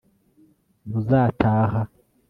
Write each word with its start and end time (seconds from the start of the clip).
ntuzataha 0.87 1.79